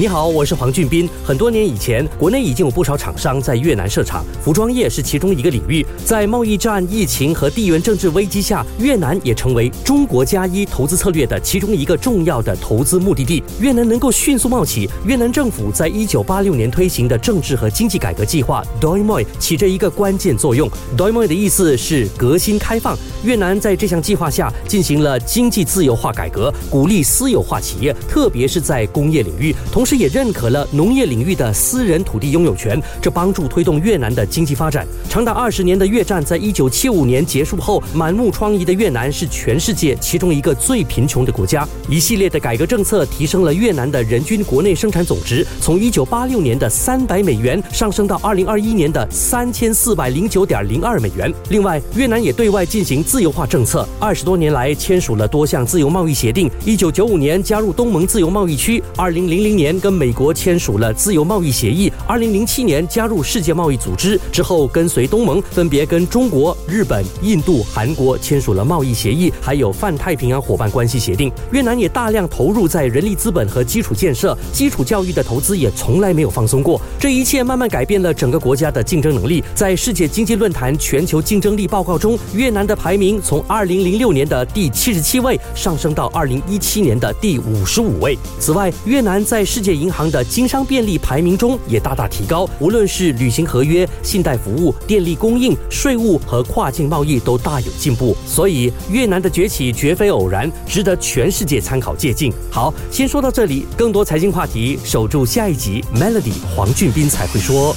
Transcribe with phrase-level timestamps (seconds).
[0.00, 1.06] 你好，我是黄俊斌。
[1.22, 5.84] 很多年以前，国内已经有不少厂商在越南设厂，服装业是其中一个领域。
[6.06, 13.42] 在贸易战、疫情和地缘政治危机下，越南也成为中国加一投资策略的其中一个重要的投资目的地。
[13.60, 20.66] 越南能够迅速冒起，越南政府在一九八六年推行的政治和经济改革计划 Doi Moi 起着一个关键作用。
[20.96, 22.96] Doi Moi 的意思是革新开放。
[23.22, 29.89] 越南在这项计划下进行了经济自由化改革，鼓励私有化企业，特别是在工业领域，同时。
[29.90, 34.86] 这也认可了农业领域的私人土地拥有权，这帮助推动越南的经济发展。
[35.08, 41.66] 长达二十年的越战在一九七五年结束后，满目疮痍的越南是全世界其中一个最贫穷的国家。
[41.88, 51.34] 一系列的改革政策提升了越南的人均国内生产总值，从一九八六年的三百美元上升到二零二一年的三千四百零九点零二美元。
[51.48, 56.48] 另外，越南也对外进行自由化政策，二十多年来签署了多项自由贸易协定。
[56.64, 59.79] 一九九五年加入东盟自由贸易区，二零零零年。
[59.80, 71.32] 跟美国签署了自由贸易协议，二零零七年加入世界贸易组织之后，跟随东盟，分别跟中国、日本、印度、韩国签署了贸易协议，还有泛太平洋伙伴关系协定。
[71.50, 76.80] 越南也大量投入在人力资本和基础建设、基础教育的投资也从来没有放松过。
[76.98, 79.42] 这一切慢慢改变了整个国家的竞争能力。
[79.54, 88.18] 在世界经济论坛全球竞争力报告中，越南的排名从二零零六年的第七十七位上升到二零一七年的第五十五位。
[88.38, 98.16] 此外，越南在世界银行的经商便利排名中也大大提高，无论是旅行合约、信贷服务、电力供应、税务和跨境贸易都大有进步。
[98.26, 102.32] 所以越南的崛起绝非偶然，值得全世界参考借鉴。
[102.50, 105.84] 好，先说到这里，更多财经话题，守住下一集。
[105.94, 107.74] Melody 黄俊斌才会说。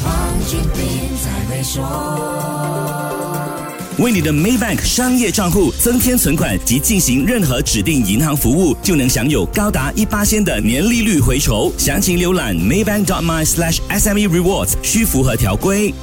[3.99, 11.72] 为你的 Maybank 商业账户增添存款及进行任何指定银行服务，就能享有高达一八千的年利率回酬。
[11.77, 15.93] 详情浏览 Maybank.my/SME Rewards，需符合条规。